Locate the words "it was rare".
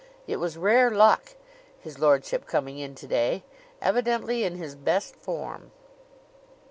0.25-0.89